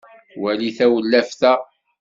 walit 0.41 0.73
tawellaft-a 0.77 1.53